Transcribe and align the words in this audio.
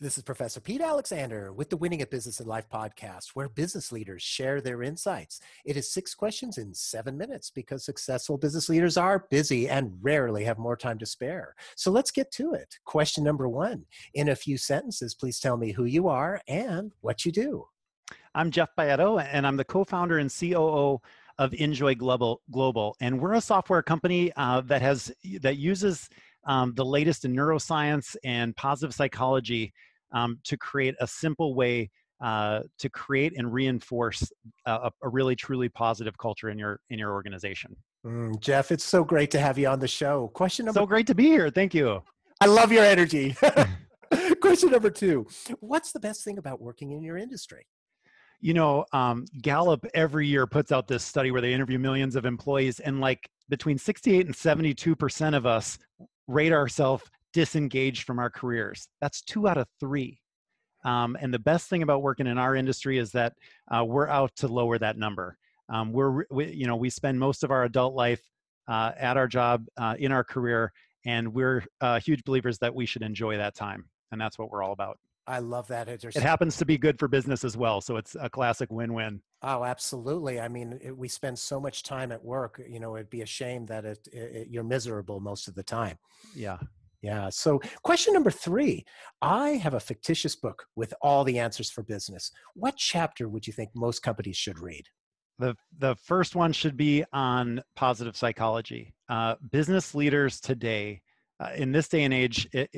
This 0.00 0.16
is 0.16 0.22
Professor 0.22 0.60
Pete 0.60 0.80
Alexander 0.80 1.52
with 1.52 1.70
the 1.70 1.76
Winning 1.76 2.02
at 2.02 2.10
Business 2.12 2.38
and 2.38 2.48
Life 2.48 2.68
podcast, 2.72 3.30
where 3.34 3.48
business 3.48 3.90
leaders 3.90 4.22
share 4.22 4.60
their 4.60 4.84
insights. 4.84 5.40
It 5.64 5.76
is 5.76 5.90
six 5.90 6.14
questions 6.14 6.56
in 6.56 6.72
seven 6.72 7.18
minutes 7.18 7.50
because 7.50 7.84
successful 7.84 8.38
business 8.38 8.68
leaders 8.68 8.96
are 8.96 9.26
busy 9.28 9.68
and 9.68 9.98
rarely 10.00 10.44
have 10.44 10.56
more 10.56 10.76
time 10.76 11.00
to 11.00 11.06
spare. 11.06 11.56
So 11.74 11.90
let's 11.90 12.12
get 12.12 12.30
to 12.34 12.52
it. 12.52 12.78
Question 12.84 13.24
number 13.24 13.48
one 13.48 13.86
In 14.14 14.28
a 14.28 14.36
few 14.36 14.56
sentences, 14.56 15.16
please 15.16 15.40
tell 15.40 15.56
me 15.56 15.72
who 15.72 15.84
you 15.84 16.06
are 16.06 16.40
and 16.46 16.92
what 17.00 17.24
you 17.24 17.32
do. 17.32 17.66
I'm 18.36 18.52
Jeff 18.52 18.68
Baietto, 18.78 19.20
and 19.32 19.44
I'm 19.44 19.56
the 19.56 19.64
co 19.64 19.82
founder 19.82 20.18
and 20.18 20.30
COO 20.32 21.00
of 21.38 21.50
InJoy 21.50 21.98
Global. 21.98 22.40
Global, 22.52 22.96
and 23.00 23.20
we're 23.20 23.34
a 23.34 23.40
software 23.40 23.82
company 23.82 24.32
uh, 24.36 24.60
that 24.60 24.80
has 24.80 25.10
that 25.40 25.56
uses 25.56 26.08
um, 26.46 26.72
the 26.74 26.84
latest 26.84 27.24
in 27.24 27.34
neuroscience 27.34 28.16
and 28.24 28.54
positive 28.56 28.94
psychology 28.94 29.72
um, 30.12 30.38
to 30.44 30.56
create 30.56 30.94
a 31.00 31.06
simple 31.06 31.54
way 31.54 31.90
uh, 32.20 32.60
to 32.78 32.88
create 32.88 33.34
and 33.36 33.52
reinforce 33.52 34.30
a, 34.66 34.90
a, 35.02 35.08
really 35.08 35.36
truly 35.36 35.68
positive 35.68 36.18
culture 36.18 36.48
in 36.48 36.58
your 36.58 36.80
in 36.90 36.98
your 36.98 37.12
organization. 37.12 37.76
Mm, 38.04 38.40
Jeff, 38.40 38.72
it's 38.72 38.84
so 38.84 39.04
great 39.04 39.30
to 39.30 39.38
have 39.38 39.56
you 39.56 39.68
on 39.68 39.78
the 39.78 39.86
show. 39.86 40.28
Question 40.34 40.66
number. 40.66 40.80
So 40.80 40.86
great 40.86 41.06
to 41.08 41.14
be 41.14 41.26
here. 41.26 41.48
Thank 41.48 41.74
you. 41.74 42.02
I 42.40 42.46
love 42.46 42.72
your 42.72 42.84
energy. 42.84 43.36
Question 44.40 44.70
number 44.70 44.90
two: 44.90 45.26
What's 45.60 45.92
the 45.92 46.00
best 46.00 46.24
thing 46.24 46.38
about 46.38 46.60
working 46.60 46.92
in 46.92 47.02
your 47.02 47.16
industry? 47.16 47.66
You 48.40 48.54
know, 48.54 48.84
um, 48.92 49.24
Gallup 49.42 49.84
every 49.94 50.26
year 50.26 50.46
puts 50.46 50.72
out 50.72 50.88
this 50.88 51.04
study 51.04 51.30
where 51.30 51.40
they 51.40 51.52
interview 51.52 51.78
millions 51.78 52.16
of 52.16 52.24
employees, 52.24 52.80
and 52.80 53.00
like 53.00 53.28
between 53.48 53.78
68 53.78 54.26
and 54.26 54.34
72 54.34 54.96
percent 54.96 55.36
of 55.36 55.46
us 55.46 55.78
rate 56.28 56.52
ourselves 56.52 57.02
disengaged 57.32 58.04
from 58.04 58.18
our 58.18 58.30
careers. 58.30 58.88
That's 59.00 59.22
two 59.22 59.48
out 59.48 59.58
of 59.58 59.66
three. 59.80 60.20
Um, 60.84 61.16
and 61.20 61.34
the 61.34 61.38
best 61.40 61.68
thing 61.68 61.82
about 61.82 62.02
working 62.02 62.26
in 62.26 62.38
our 62.38 62.54
industry 62.54 62.98
is 62.98 63.10
that 63.12 63.34
uh, 63.70 63.84
we're 63.84 64.08
out 64.08 64.34
to 64.36 64.48
lower 64.48 64.78
that 64.78 64.96
number. 64.96 65.36
Um, 65.68 65.92
we're, 65.92 66.24
we, 66.30 66.52
you 66.52 66.66
know, 66.66 66.76
we 66.76 66.88
spend 66.88 67.18
most 67.18 67.42
of 67.42 67.50
our 67.50 67.64
adult 67.64 67.94
life 67.94 68.22
uh, 68.68 68.92
at 68.96 69.16
our 69.16 69.26
job 69.26 69.66
uh, 69.76 69.96
in 69.98 70.12
our 70.12 70.22
career, 70.22 70.72
and 71.04 71.34
we're 71.34 71.64
uh, 71.80 71.98
huge 72.00 72.22
believers 72.24 72.58
that 72.58 72.74
we 72.74 72.86
should 72.86 73.02
enjoy 73.02 73.36
that 73.36 73.54
time, 73.54 73.86
and 74.12 74.20
that's 74.20 74.38
what 74.38 74.50
we're 74.50 74.62
all 74.62 74.72
about. 74.72 74.98
I 75.26 75.40
love 75.40 75.68
that. 75.68 75.88
It 75.88 76.14
happens 76.14 76.56
to 76.56 76.64
be 76.64 76.78
good 76.78 76.98
for 76.98 77.08
business 77.08 77.44
as 77.44 77.56
well, 77.56 77.80
so 77.80 77.96
it's 77.96 78.16
a 78.18 78.30
classic 78.30 78.70
win-win. 78.70 79.20
Oh, 79.42 79.64
absolutely. 79.64 80.40
I 80.40 80.48
mean, 80.48 80.78
it, 80.82 80.96
we 80.96 81.08
spend 81.08 81.38
so 81.38 81.60
much 81.60 81.84
time 81.84 82.10
at 82.10 82.24
work. 82.24 82.60
You 82.68 82.80
know, 82.80 82.96
it'd 82.96 83.10
be 83.10 83.22
a 83.22 83.26
shame 83.26 83.66
that 83.66 83.84
it, 83.84 84.08
it, 84.12 84.48
you're 84.50 84.64
miserable 84.64 85.20
most 85.20 85.46
of 85.46 85.54
the 85.54 85.62
time. 85.62 85.96
Yeah. 86.34 86.58
Yeah. 87.02 87.28
So, 87.30 87.60
question 87.84 88.12
number 88.12 88.30
three 88.30 88.84
I 89.22 89.50
have 89.50 89.74
a 89.74 89.80
fictitious 89.80 90.34
book 90.34 90.66
with 90.74 90.92
all 91.00 91.22
the 91.22 91.38
answers 91.38 91.70
for 91.70 91.82
business. 91.84 92.32
What 92.54 92.76
chapter 92.76 93.28
would 93.28 93.46
you 93.46 93.52
think 93.52 93.70
most 93.74 94.02
companies 94.02 94.36
should 94.36 94.58
read? 94.58 94.84
The, 95.38 95.54
the 95.78 95.94
first 95.94 96.34
one 96.34 96.52
should 96.52 96.76
be 96.76 97.04
on 97.12 97.62
positive 97.76 98.16
psychology. 98.16 98.94
Uh, 99.08 99.36
business 99.52 99.94
leaders 99.94 100.40
today, 100.40 101.00
uh, 101.38 101.50
in 101.54 101.70
this 101.70 101.86
day 101.86 102.02
and 102.02 102.12
age, 102.12 102.48
it, 102.52 102.68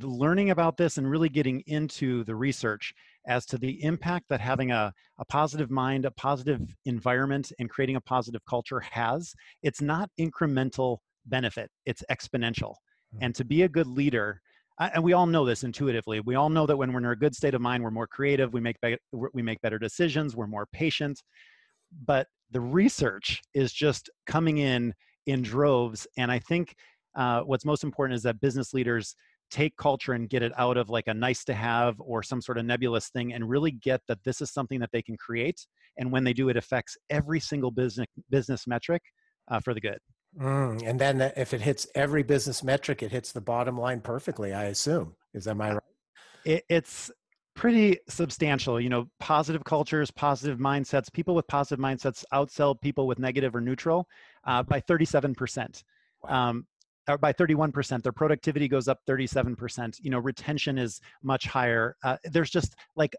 learning 0.00 0.50
about 0.50 0.76
this 0.76 0.98
and 0.98 1.10
really 1.10 1.28
getting 1.28 1.62
into 1.66 2.24
the 2.24 2.34
research 2.34 2.94
as 3.26 3.44
to 3.46 3.58
the 3.58 3.82
impact 3.82 4.26
that 4.28 4.40
having 4.40 4.70
a, 4.70 4.92
a 5.18 5.24
positive 5.24 5.70
mind, 5.70 6.04
a 6.04 6.10
positive 6.12 6.60
environment, 6.86 7.52
and 7.58 7.68
creating 7.68 7.96
a 7.96 8.00
positive 8.00 8.40
culture 8.48 8.80
has, 8.80 9.34
it's 9.62 9.82
not 9.82 10.08
incremental 10.18 10.98
benefit, 11.26 11.70
it's 11.86 12.04
exponential. 12.10 12.74
Mm-hmm. 13.14 13.24
And 13.24 13.34
to 13.34 13.44
be 13.44 13.62
a 13.62 13.68
good 13.68 13.86
leader, 13.86 14.40
and 14.78 15.04
we 15.04 15.12
all 15.12 15.26
know 15.26 15.44
this 15.44 15.64
intuitively. 15.64 16.20
We 16.20 16.36
all 16.36 16.48
know 16.48 16.66
that 16.66 16.76
when 16.76 16.92
we're 16.92 17.00
in 17.00 17.06
a 17.06 17.16
good 17.16 17.34
state 17.34 17.54
of 17.54 17.60
mind, 17.60 17.82
we're 17.82 17.90
more 17.90 18.06
creative, 18.06 18.54
we 18.54 18.60
make 18.60 18.80
be- 18.80 18.96
we 19.34 19.42
make 19.42 19.60
better 19.60 19.78
decisions, 19.78 20.34
we're 20.34 20.46
more 20.46 20.66
patient. 20.72 21.22
But 22.06 22.28
the 22.50 22.60
research 22.60 23.42
is 23.52 23.72
just 23.72 24.08
coming 24.26 24.58
in 24.58 24.94
in 25.26 25.42
droves, 25.42 26.06
and 26.16 26.32
I 26.32 26.38
think 26.38 26.74
uh, 27.14 27.40
what's 27.40 27.64
most 27.64 27.84
important 27.84 28.16
is 28.16 28.22
that 28.22 28.40
business 28.40 28.72
leaders 28.72 29.14
take 29.50 29.76
culture 29.76 30.12
and 30.12 30.28
get 30.28 30.42
it 30.42 30.52
out 30.56 30.76
of 30.76 30.88
like 30.88 31.08
a 31.08 31.14
nice 31.14 31.44
to 31.44 31.54
have 31.54 32.00
or 32.00 32.22
some 32.22 32.40
sort 32.40 32.58
of 32.58 32.64
nebulous 32.64 33.08
thing 33.08 33.32
and 33.32 33.48
really 33.48 33.70
get 33.70 34.00
that 34.08 34.22
this 34.24 34.40
is 34.40 34.50
something 34.50 34.80
that 34.80 34.90
they 34.92 35.02
can 35.02 35.16
create 35.16 35.66
and 35.98 36.10
when 36.10 36.24
they 36.24 36.32
do 36.32 36.48
it 36.48 36.56
affects 36.56 36.96
every 37.10 37.40
single 37.40 37.70
business 37.70 38.06
business 38.30 38.66
metric 38.66 39.02
uh, 39.48 39.60
for 39.60 39.74
the 39.74 39.80
good 39.80 39.98
Mm, 40.38 40.86
and 40.86 41.00
then 41.00 41.20
if 41.36 41.52
it 41.52 41.60
hits 41.60 41.86
every 41.94 42.22
business 42.22 42.62
metric, 42.62 43.02
it 43.02 43.10
hits 43.10 43.32
the 43.32 43.40
bottom 43.40 43.76
line 43.76 44.00
perfectly, 44.00 44.52
I 44.52 44.64
assume. 44.64 45.14
Is 45.34 45.44
that 45.44 45.56
my 45.56 45.72
right? 45.72 45.82
It, 46.44 46.64
it's 46.68 47.10
pretty 47.56 47.98
substantial. 48.08 48.80
You 48.80 48.90
know, 48.90 49.08
positive 49.18 49.64
cultures, 49.64 50.10
positive 50.10 50.58
mindsets, 50.58 51.12
people 51.12 51.34
with 51.34 51.46
positive 51.48 51.82
mindsets 51.82 52.24
outsell 52.32 52.80
people 52.80 53.06
with 53.06 53.18
negative 53.18 53.56
or 53.56 53.60
neutral 53.60 54.06
uh, 54.44 54.62
by 54.62 54.80
37%. 54.80 55.82
Wow. 56.22 56.50
Um, 56.50 56.66
by 57.06 57.32
31%. 57.32 58.02
Their 58.02 58.12
productivity 58.12 58.68
goes 58.68 58.88
up 58.88 58.98
37%. 59.08 59.96
You 60.00 60.10
know, 60.10 60.18
retention 60.18 60.78
is 60.78 61.00
much 61.22 61.46
higher. 61.46 61.96
Uh, 62.04 62.16
there's 62.24 62.50
just 62.50 62.74
like 62.96 63.14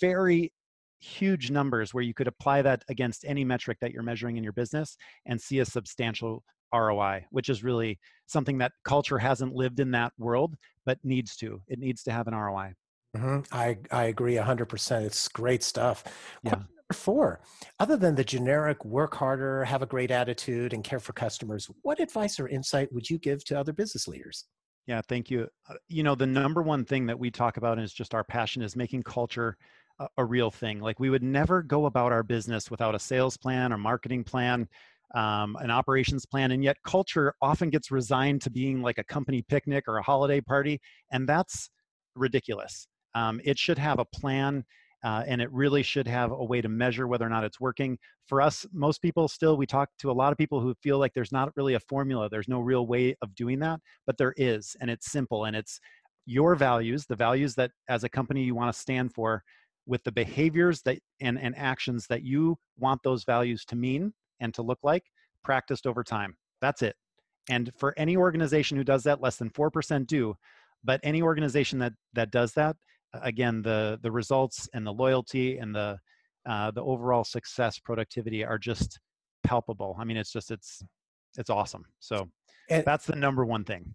very 0.00 0.52
huge 0.98 1.50
numbers 1.50 1.92
where 1.92 2.02
you 2.02 2.14
could 2.14 2.26
apply 2.26 2.62
that 2.62 2.82
against 2.88 3.24
any 3.26 3.44
metric 3.44 3.78
that 3.80 3.92
you're 3.92 4.02
measuring 4.02 4.36
in 4.36 4.44
your 4.44 4.52
business 4.52 4.96
and 5.26 5.40
see 5.40 5.58
a 5.58 5.64
substantial 5.64 6.42
ROI, 6.74 7.24
which 7.30 7.48
is 7.48 7.62
really 7.62 7.98
something 8.26 8.58
that 8.58 8.72
culture 8.84 9.18
hasn't 9.18 9.54
lived 9.54 9.80
in 9.80 9.90
that 9.92 10.12
world, 10.18 10.56
but 10.84 10.98
needs 11.04 11.36
to. 11.36 11.60
It 11.68 11.78
needs 11.78 12.02
to 12.04 12.12
have 12.12 12.26
an 12.26 12.34
ROI. 12.34 12.72
Mm-hmm. 13.16 13.54
I, 13.54 13.78
I 13.90 14.04
agree 14.04 14.34
100%. 14.34 15.02
It's 15.02 15.28
great 15.28 15.62
stuff. 15.62 16.04
Yeah. 16.42 16.56
Four 16.92 17.40
Other 17.80 17.96
than 17.96 18.14
the 18.14 18.24
generic 18.24 18.84
work 18.84 19.14
harder, 19.14 19.64
have 19.64 19.82
a 19.82 19.86
great 19.86 20.10
attitude, 20.10 20.72
and 20.72 20.84
care 20.84 21.00
for 21.00 21.12
customers, 21.12 21.68
what 21.82 21.98
advice 21.98 22.38
or 22.38 22.48
insight 22.48 22.92
would 22.92 23.10
you 23.10 23.18
give 23.18 23.44
to 23.46 23.58
other 23.58 23.72
business 23.72 24.06
leaders? 24.06 24.44
Yeah, 24.86 25.00
thank 25.08 25.30
you. 25.30 25.48
Uh, 25.68 25.74
you 25.88 26.04
know, 26.04 26.14
the 26.14 26.26
number 26.26 26.62
one 26.62 26.84
thing 26.84 27.06
that 27.06 27.18
we 27.18 27.30
talk 27.30 27.56
about 27.56 27.80
is 27.80 27.92
just 27.92 28.14
our 28.14 28.22
passion 28.22 28.62
is 28.62 28.76
making 28.76 29.02
culture 29.02 29.56
a, 29.98 30.06
a 30.18 30.24
real 30.24 30.50
thing. 30.50 30.80
Like 30.80 31.00
we 31.00 31.10
would 31.10 31.24
never 31.24 31.62
go 31.62 31.86
about 31.86 32.12
our 32.12 32.22
business 32.22 32.70
without 32.70 32.94
a 32.94 33.00
sales 33.00 33.36
plan 33.36 33.72
or 33.72 33.78
marketing 33.78 34.22
plan, 34.22 34.68
um, 35.14 35.56
an 35.60 35.72
operations 35.72 36.24
plan, 36.24 36.52
and 36.52 36.62
yet 36.62 36.76
culture 36.84 37.34
often 37.42 37.68
gets 37.68 37.90
resigned 37.90 38.42
to 38.42 38.50
being 38.50 38.80
like 38.80 38.98
a 38.98 39.04
company 39.04 39.42
picnic 39.42 39.84
or 39.88 39.98
a 39.98 40.02
holiday 40.02 40.40
party, 40.40 40.80
and 41.10 41.28
that's 41.28 41.68
ridiculous. 42.14 42.86
Um, 43.16 43.40
it 43.44 43.58
should 43.58 43.78
have 43.78 43.98
a 43.98 44.04
plan. 44.04 44.64
Uh, 45.06 45.22
and 45.28 45.40
it 45.40 45.52
really 45.52 45.84
should 45.84 46.08
have 46.08 46.32
a 46.32 46.44
way 46.44 46.60
to 46.60 46.68
measure 46.68 47.06
whether 47.06 47.24
or 47.24 47.28
not 47.28 47.44
it's 47.44 47.60
working. 47.60 47.96
For 48.26 48.42
us, 48.42 48.66
most 48.72 49.00
people 49.00 49.28
still, 49.28 49.56
we 49.56 49.64
talk 49.64 49.88
to 50.00 50.10
a 50.10 50.12
lot 50.12 50.32
of 50.32 50.36
people 50.36 50.60
who 50.60 50.74
feel 50.82 50.98
like 50.98 51.14
there's 51.14 51.30
not 51.30 51.56
really 51.56 51.74
a 51.74 51.80
formula, 51.80 52.28
there's 52.28 52.48
no 52.48 52.58
real 52.58 52.88
way 52.88 53.14
of 53.22 53.32
doing 53.36 53.60
that, 53.60 53.78
but 54.04 54.18
there 54.18 54.34
is, 54.36 54.74
and 54.80 54.90
it's 54.90 55.12
simple, 55.12 55.44
and 55.44 55.54
it's 55.54 55.78
your 56.24 56.56
values, 56.56 57.06
the 57.06 57.14
values 57.14 57.54
that 57.54 57.70
as 57.88 58.02
a 58.02 58.08
company 58.08 58.42
you 58.42 58.56
want 58.56 58.74
to 58.74 58.76
stand 58.76 59.14
for, 59.14 59.44
with 59.86 60.02
the 60.02 60.10
behaviors 60.10 60.82
that 60.82 60.98
and, 61.20 61.38
and 61.38 61.56
actions 61.56 62.08
that 62.08 62.24
you 62.24 62.56
want 62.76 63.00
those 63.04 63.22
values 63.22 63.64
to 63.66 63.76
mean 63.76 64.12
and 64.40 64.52
to 64.54 64.62
look 64.62 64.80
like 64.82 65.04
practiced 65.44 65.86
over 65.86 66.02
time. 66.02 66.36
That's 66.60 66.82
it. 66.82 66.96
And 67.48 67.70
for 67.78 67.94
any 67.96 68.16
organization 68.16 68.76
who 68.76 68.82
does 68.82 69.04
that, 69.04 69.20
less 69.20 69.36
than 69.36 69.50
4% 69.50 70.04
do. 70.08 70.34
But 70.82 70.98
any 71.04 71.22
organization 71.22 71.78
that 71.78 71.92
that 72.14 72.32
does 72.32 72.52
that, 72.54 72.74
again, 73.22 73.62
the 73.62 73.98
the 74.02 74.10
results 74.10 74.68
and 74.74 74.86
the 74.86 74.92
loyalty 74.92 75.58
and 75.58 75.74
the 75.74 75.98
uh, 76.48 76.70
the 76.70 76.82
overall 76.82 77.24
success 77.24 77.78
productivity 77.78 78.44
are 78.44 78.58
just 78.58 79.00
palpable. 79.44 79.96
I 79.98 80.04
mean, 80.04 80.16
it's 80.16 80.32
just 80.32 80.50
it's 80.50 80.82
it's 81.36 81.50
awesome. 81.50 81.84
So 82.00 82.28
and, 82.70 82.84
that's 82.84 83.06
the 83.06 83.16
number 83.16 83.44
one 83.44 83.64
thing 83.64 83.94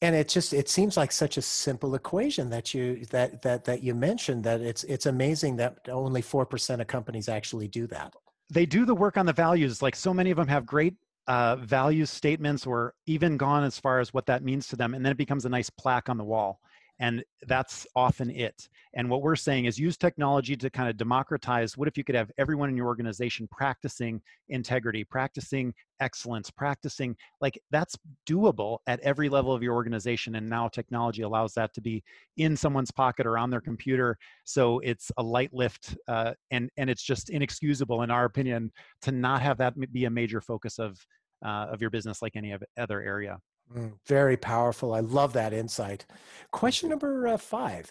and 0.00 0.14
it 0.14 0.28
just 0.28 0.52
it 0.52 0.68
seems 0.68 0.96
like 0.96 1.12
such 1.12 1.36
a 1.36 1.42
simple 1.42 1.94
equation 1.94 2.50
that 2.50 2.74
you 2.74 3.04
that 3.10 3.42
that 3.42 3.64
that 3.64 3.82
you 3.82 3.94
mentioned 3.94 4.44
that 4.44 4.60
it's 4.60 4.84
it's 4.84 5.06
amazing 5.06 5.56
that 5.56 5.78
only 5.88 6.22
4% 6.22 6.80
of 6.80 6.86
companies 6.86 7.28
actually 7.28 7.68
do 7.68 7.86
that 7.88 8.14
they 8.50 8.66
do 8.66 8.84
the 8.84 8.94
work 8.94 9.16
on 9.16 9.26
the 9.26 9.32
values 9.32 9.82
like 9.82 9.96
so 9.96 10.14
many 10.14 10.30
of 10.30 10.36
them 10.36 10.48
have 10.48 10.66
great 10.66 10.94
uh, 11.26 11.56
value 11.56 12.04
statements 12.04 12.66
or 12.66 12.94
even 13.06 13.36
gone 13.38 13.64
as 13.64 13.78
far 13.78 13.98
as 13.98 14.12
what 14.12 14.26
that 14.26 14.42
means 14.42 14.68
to 14.68 14.76
them 14.76 14.94
and 14.94 15.04
then 15.04 15.12
it 15.12 15.18
becomes 15.18 15.44
a 15.44 15.48
nice 15.48 15.70
plaque 15.70 16.08
on 16.08 16.18
the 16.18 16.24
wall 16.24 16.60
and 17.00 17.24
that's 17.46 17.86
often 17.96 18.30
it. 18.30 18.68
And 18.94 19.10
what 19.10 19.22
we're 19.22 19.36
saying 19.36 19.64
is 19.64 19.78
use 19.78 19.96
technology 19.96 20.56
to 20.56 20.70
kind 20.70 20.88
of 20.88 20.96
democratize 20.96 21.76
what 21.76 21.88
if 21.88 21.98
you 21.98 22.04
could 22.04 22.14
have 22.14 22.30
everyone 22.38 22.68
in 22.68 22.76
your 22.76 22.86
organization 22.86 23.48
practicing 23.50 24.20
integrity 24.48 25.04
practicing 25.04 25.74
excellence 26.00 26.50
practicing 26.50 27.16
like 27.40 27.58
that's 27.70 27.96
doable 28.28 28.78
at 28.86 29.00
every 29.00 29.28
level 29.28 29.52
of 29.52 29.62
your 29.62 29.74
organization 29.74 30.36
and 30.36 30.48
now 30.48 30.68
technology 30.68 31.22
allows 31.22 31.52
that 31.54 31.72
to 31.74 31.80
be 31.80 32.02
in 32.36 32.56
someone's 32.56 32.90
pocket 32.90 33.26
or 33.26 33.38
on 33.38 33.50
their 33.50 33.60
computer. 33.60 34.16
So 34.44 34.78
it's 34.80 35.10
a 35.16 35.22
light 35.22 35.52
lift 35.52 35.96
uh, 36.08 36.34
and 36.50 36.70
and 36.76 36.88
it's 36.88 37.02
just 37.02 37.30
inexcusable 37.30 38.02
in 38.02 38.10
our 38.10 38.24
opinion 38.24 38.70
to 39.02 39.12
not 39.12 39.42
have 39.42 39.58
that 39.58 39.74
be 39.92 40.04
a 40.04 40.10
major 40.10 40.40
focus 40.40 40.78
of 40.78 40.98
uh, 41.44 41.66
of 41.70 41.80
your 41.80 41.90
business 41.90 42.22
like 42.22 42.36
any 42.36 42.54
other 42.78 43.02
area 43.02 43.38
Mm, 43.72 43.94
very 44.06 44.36
powerful. 44.36 44.94
I 44.94 45.00
love 45.00 45.32
that 45.34 45.52
insight. 45.52 46.06
Question 46.50 46.90
number 46.90 47.26
uh, 47.28 47.36
five 47.36 47.90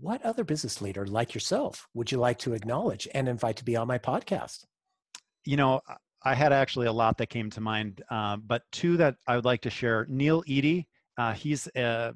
What 0.00 0.24
other 0.24 0.44
business 0.44 0.80
leader 0.80 1.06
like 1.06 1.34
yourself 1.34 1.88
would 1.94 2.10
you 2.10 2.18
like 2.18 2.38
to 2.40 2.54
acknowledge 2.54 3.08
and 3.14 3.28
invite 3.28 3.56
to 3.56 3.64
be 3.64 3.76
on 3.76 3.86
my 3.86 3.98
podcast? 3.98 4.64
You 5.44 5.56
know, 5.56 5.80
I 6.22 6.34
had 6.34 6.52
actually 6.52 6.88
a 6.88 6.92
lot 6.92 7.18
that 7.18 7.28
came 7.28 7.50
to 7.50 7.60
mind, 7.60 8.02
uh, 8.10 8.36
but 8.36 8.62
two 8.72 8.96
that 8.96 9.16
I 9.26 9.36
would 9.36 9.44
like 9.44 9.60
to 9.62 9.70
share. 9.70 10.06
Neil 10.08 10.42
Eady, 10.46 10.88
uh, 11.16 11.32
he's 11.32 11.68
uh, 11.76 12.12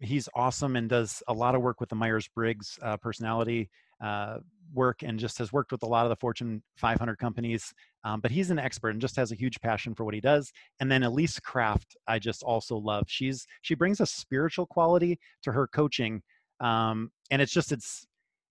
he's 0.00 0.28
awesome 0.34 0.76
and 0.76 0.88
does 0.88 1.22
a 1.28 1.32
lot 1.32 1.54
of 1.54 1.62
work 1.62 1.80
with 1.80 1.90
the 1.90 1.94
Myers 1.96 2.28
Briggs 2.34 2.78
uh, 2.82 2.96
personality 2.96 3.70
uh, 4.00 4.38
work 4.72 5.02
and 5.02 5.18
just 5.18 5.38
has 5.38 5.52
worked 5.52 5.72
with 5.72 5.82
a 5.82 5.86
lot 5.86 6.04
of 6.04 6.10
the 6.10 6.16
Fortune 6.16 6.62
500 6.76 7.16
companies. 7.18 7.72
Um, 8.04 8.20
but 8.20 8.30
he's 8.30 8.50
an 8.50 8.58
expert 8.58 8.90
and 8.90 9.00
just 9.00 9.16
has 9.16 9.32
a 9.32 9.36
huge 9.36 9.60
passion 9.60 9.94
for 9.94 10.04
what 10.04 10.14
he 10.14 10.20
does. 10.20 10.52
And 10.80 10.90
then 10.90 11.02
Elise 11.02 11.38
Kraft, 11.38 11.96
I 12.06 12.18
just 12.18 12.42
also 12.42 12.76
love. 12.76 13.04
She's 13.06 13.46
she 13.62 13.74
brings 13.74 14.00
a 14.00 14.06
spiritual 14.06 14.66
quality 14.66 15.18
to 15.42 15.52
her 15.52 15.66
coaching, 15.66 16.22
um, 16.60 17.10
and 17.30 17.40
it's 17.40 17.52
just 17.52 17.72
it's 17.72 18.06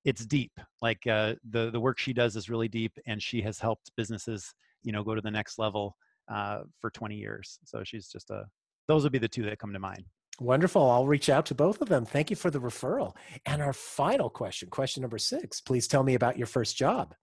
it's 0.06 0.25
deep. 0.25 0.51
Like 0.81 1.06
uh, 1.07 1.35
the 1.50 1.71
the 1.71 1.79
work 1.79 2.00
she 2.00 2.13
does 2.13 2.35
is 2.35 2.50
really 2.50 2.67
deep, 2.67 2.94
and 3.06 3.21
she 3.21 3.41
has 3.41 3.59
helped 3.59 3.91
businesses 3.97 4.53
you 4.83 4.91
know 4.91 5.03
go 5.03 5.15
to 5.15 5.21
the 5.21 5.31
next 5.31 5.59
level 5.59 5.95
uh, 6.31 6.59
for 6.79 6.89
20 6.89 7.15
years. 7.15 7.59
So 7.65 7.83
she's 7.83 8.07
just 8.07 8.29
a 8.29 8.45
those 8.88 9.03
would 9.03 9.12
be 9.12 9.19
the 9.19 9.27
two 9.27 9.44
that 9.44 9.59
come 9.59 9.74
to 9.74 9.79
mind. 9.79 10.06
Wonderful. 10.41 10.89
I'll 10.89 11.05
reach 11.05 11.29
out 11.29 11.45
to 11.45 11.55
both 11.55 11.83
of 11.83 11.88
them. 11.88 12.03
Thank 12.03 12.31
you 12.31 12.35
for 12.35 12.49
the 12.49 12.59
referral. 12.59 13.15
And 13.45 13.61
our 13.61 13.73
final 13.73 14.27
question, 14.27 14.71
question 14.71 15.01
number 15.01 15.19
six. 15.19 15.61
Please 15.61 15.88
tell 15.88 16.01
me 16.01 16.15
about 16.15 16.35
your 16.35 16.47
first 16.47 16.75
job. 16.75 17.13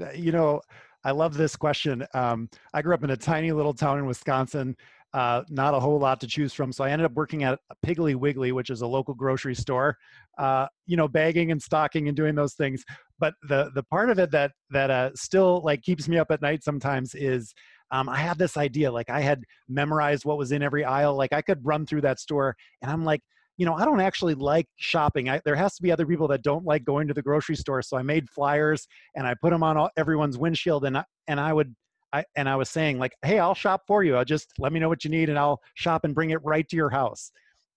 Uh, 0.00 0.12
you 0.12 0.32
know, 0.32 0.62
I 1.04 1.10
love 1.10 1.36
this 1.36 1.54
question. 1.54 2.06
Um, 2.14 2.48
I 2.72 2.80
grew 2.80 2.94
up 2.94 3.04
in 3.04 3.10
a 3.10 3.16
tiny 3.16 3.52
little 3.52 3.74
town 3.74 3.98
in 3.98 4.06
Wisconsin, 4.06 4.74
uh, 5.12 5.42
not 5.50 5.74
a 5.74 5.80
whole 5.80 5.98
lot 5.98 6.18
to 6.22 6.26
choose 6.26 6.54
from. 6.54 6.72
So 6.72 6.82
I 6.82 6.92
ended 6.92 7.04
up 7.04 7.12
working 7.12 7.44
at 7.44 7.58
Piggly 7.84 8.16
Wiggly, 8.16 8.52
which 8.52 8.70
is 8.70 8.80
a 8.80 8.86
local 8.86 9.12
grocery 9.12 9.54
store, 9.54 9.98
uh, 10.38 10.66
you 10.86 10.96
know, 10.96 11.08
bagging 11.08 11.50
and 11.50 11.60
stocking 11.60 12.08
and 12.08 12.16
doing 12.16 12.34
those 12.34 12.54
things. 12.54 12.82
But 13.18 13.34
the 13.48 13.70
the 13.74 13.82
part 13.82 14.08
of 14.08 14.18
it 14.18 14.30
that 14.30 14.52
that 14.70 14.90
uh, 14.90 15.10
still 15.14 15.60
like 15.62 15.82
keeps 15.82 16.08
me 16.08 16.16
up 16.16 16.30
at 16.30 16.40
night 16.40 16.64
sometimes 16.64 17.14
is 17.14 17.52
um, 17.90 18.08
I 18.08 18.16
had 18.16 18.38
this 18.38 18.56
idea, 18.56 18.90
like 18.90 19.10
I 19.10 19.20
had 19.20 19.44
memorized 19.68 20.24
what 20.24 20.38
was 20.38 20.52
in 20.52 20.62
every 20.62 20.84
aisle. 20.84 21.16
Like 21.16 21.32
I 21.32 21.42
could 21.42 21.64
run 21.64 21.86
through 21.86 22.02
that 22.02 22.20
store, 22.20 22.56
and 22.82 22.90
I'm 22.90 23.04
like, 23.04 23.20
you 23.56 23.64
know, 23.64 23.74
I 23.74 23.84
don't 23.84 24.00
actually 24.00 24.34
like 24.34 24.66
shopping. 24.76 25.28
I, 25.28 25.40
there 25.44 25.56
has 25.56 25.76
to 25.76 25.82
be 25.82 25.90
other 25.90 26.06
people 26.06 26.28
that 26.28 26.42
don't 26.42 26.64
like 26.64 26.84
going 26.84 27.08
to 27.08 27.14
the 27.14 27.22
grocery 27.22 27.56
store. 27.56 27.80
So 27.82 27.96
I 27.96 28.02
made 28.02 28.28
flyers 28.28 28.86
and 29.14 29.26
I 29.26 29.34
put 29.40 29.50
them 29.50 29.62
on 29.62 29.78
all, 29.78 29.90
everyone's 29.96 30.36
windshield, 30.36 30.84
and 30.84 30.98
I, 30.98 31.04
and 31.28 31.40
I 31.40 31.52
would. 31.52 31.74
I, 32.12 32.24
and 32.36 32.48
I 32.48 32.56
was 32.56 32.70
saying 32.70 32.98
like, 32.98 33.12
hey, 33.22 33.40
I'll 33.40 33.54
shop 33.54 33.82
for 33.86 34.04
you. 34.04 34.16
I'll 34.16 34.24
just 34.24 34.52
let 34.58 34.72
me 34.72 34.78
know 34.78 34.88
what 34.88 35.04
you 35.04 35.10
need, 35.10 35.28
and 35.28 35.38
I'll 35.38 35.60
shop 35.74 36.04
and 36.04 36.14
bring 36.14 36.30
it 36.30 36.38
right 36.44 36.66
to 36.68 36.76
your 36.76 36.88
house. 36.88 37.32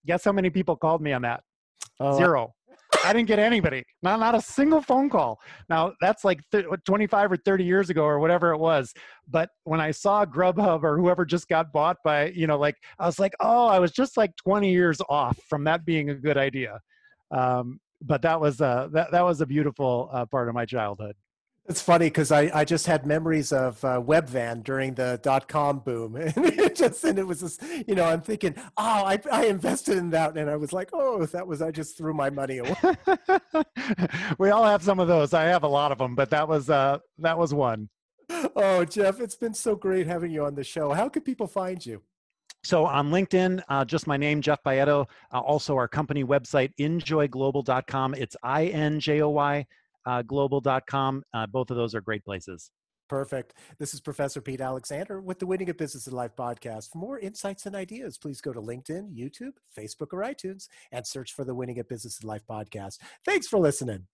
Guess 0.05 0.23
how 0.23 0.31
many 0.31 0.49
people 0.49 0.75
called 0.75 1.01
me 1.01 1.11
on 1.11 1.23
that? 1.23 1.41
Oh, 1.99 2.15
Zero. 2.15 2.53
I 3.03 3.13
didn't 3.13 3.27
get 3.27 3.39
anybody, 3.39 3.83
not 4.01 4.19
not 4.19 4.35
a 4.35 4.41
single 4.41 4.81
phone 4.81 5.09
call. 5.09 5.39
Now 5.69 5.93
that's 6.01 6.25
like 6.25 6.41
th- 6.51 6.65
25 6.85 7.31
or 7.31 7.37
30 7.37 7.63
years 7.63 7.89
ago 7.89 8.03
or 8.03 8.19
whatever 8.19 8.51
it 8.51 8.57
was. 8.57 8.93
But 9.27 9.49
when 9.63 9.79
I 9.79 9.91
saw 9.91 10.25
Grubhub 10.25 10.83
or 10.83 10.97
whoever 10.97 11.25
just 11.25 11.47
got 11.47 11.71
bought 11.71 11.97
by, 12.03 12.29
you 12.29 12.47
know, 12.47 12.57
like 12.57 12.75
I 12.99 13.05
was 13.05 13.19
like, 13.19 13.33
oh, 13.39 13.67
I 13.67 13.79
was 13.79 13.91
just 13.91 14.17
like 14.17 14.35
20 14.37 14.71
years 14.71 14.99
off 15.09 15.37
from 15.47 15.63
that 15.65 15.85
being 15.85 16.09
a 16.09 16.15
good 16.15 16.37
idea. 16.37 16.79
Um, 17.31 17.79
but 18.01 18.21
that 18.21 18.39
was 18.39 18.61
uh, 18.61 18.89
that 18.91 19.11
that 19.11 19.23
was 19.23 19.41
a 19.41 19.45
beautiful 19.45 20.09
uh, 20.11 20.25
part 20.25 20.49
of 20.49 20.55
my 20.55 20.65
childhood. 20.65 21.15
It's 21.69 21.83
funny 21.83 22.07
because 22.07 22.31
I, 22.31 22.49
I 22.51 22.65
just 22.65 22.87
had 22.87 23.05
memories 23.05 23.51
of 23.51 23.85
uh, 23.85 24.01
Webvan 24.01 24.63
during 24.63 24.95
the 24.95 25.19
dot 25.21 25.47
com 25.47 25.79
boom, 25.79 26.15
and 26.15 26.33
it 26.35 26.75
just 26.75 27.03
and 27.03 27.19
it 27.19 27.27
was 27.27 27.41
just 27.41 27.61
you 27.87 27.93
know 27.93 28.05
I'm 28.05 28.21
thinking 28.21 28.55
oh 28.57 29.03
I 29.05 29.19
I 29.31 29.45
invested 29.45 29.99
in 29.99 30.09
that 30.09 30.35
and 30.35 30.49
I 30.49 30.55
was 30.55 30.73
like 30.73 30.89
oh 30.93 31.27
that 31.27 31.45
was 31.45 31.61
I 31.61 31.69
just 31.69 31.95
threw 31.95 32.11
my 32.11 32.31
money 32.31 32.57
away. 32.57 32.75
we 34.39 34.49
all 34.49 34.63
have 34.63 34.81
some 34.81 34.99
of 34.99 35.07
those. 35.07 35.35
I 35.35 35.43
have 35.43 35.61
a 35.61 35.67
lot 35.67 35.91
of 35.91 35.99
them, 35.99 36.15
but 36.15 36.31
that 36.31 36.47
was 36.47 36.71
uh 36.71 36.97
that 37.19 37.37
was 37.37 37.53
one. 37.53 37.87
Oh 38.55 38.83
Jeff, 38.83 39.19
it's 39.19 39.35
been 39.35 39.53
so 39.53 39.75
great 39.75 40.07
having 40.07 40.31
you 40.31 40.45
on 40.45 40.55
the 40.55 40.63
show. 40.63 40.91
How 40.91 41.07
can 41.07 41.21
people 41.21 41.45
find 41.45 41.85
you? 41.85 42.01
So 42.63 42.85
on 42.87 43.11
LinkedIn, 43.11 43.61
uh, 43.69 43.85
just 43.85 44.07
my 44.07 44.17
name, 44.17 44.41
Jeff 44.41 44.61
Baietto. 44.63 45.05
Uh, 45.31 45.39
also, 45.39 45.75
our 45.77 45.87
company 45.87 46.25
website, 46.25 46.73
injoyglobal.com. 46.77 48.15
It's 48.15 48.35
I 48.43 48.65
N 48.65 48.99
J 48.99 49.21
O 49.21 49.29
Y 49.29 49.65
uh, 50.05 50.21
global.com. 50.21 51.23
Uh, 51.33 51.47
both 51.47 51.71
of 51.71 51.77
those 51.77 51.95
are 51.95 52.01
great 52.01 52.23
places. 52.23 52.71
Perfect. 53.09 53.55
This 53.79 53.95
is 53.95 54.01
Professor 54.01 54.39
Pete 54.39 54.61
Alexander 54.61 55.19
with 55.19 55.39
the 55.39 55.47
Winning 55.47 55.67
at 55.69 55.79
Business 55.79 56.05
and 56.05 56.15
Life 56.15 56.35
podcast. 56.37 56.91
For 56.91 56.99
more 56.99 57.17
insights 57.17 57.65
and 57.65 57.75
ideas, 57.75 58.19
please 58.19 58.39
go 58.39 58.53
to 58.53 58.61
LinkedIn, 58.61 59.17
YouTube, 59.17 59.53
Facebook, 59.75 60.13
or 60.13 60.21
iTunes 60.21 60.67
and 60.91 61.05
search 61.05 61.33
for 61.33 61.43
the 61.43 61.55
Winning 61.55 61.79
at 61.79 61.89
Business 61.89 62.19
and 62.19 62.29
Life 62.29 62.43
podcast. 62.47 62.99
Thanks 63.25 63.47
for 63.47 63.57
listening. 63.57 64.05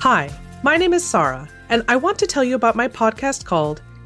Hi, 0.00 0.30
my 0.62 0.76
name 0.76 0.94
is 0.94 1.04
Sarah, 1.04 1.48
and 1.70 1.84
I 1.88 1.96
want 1.96 2.20
to 2.20 2.26
tell 2.28 2.44
you 2.44 2.54
about 2.54 2.76
my 2.76 2.86
podcast 2.86 3.44
called 3.44 3.82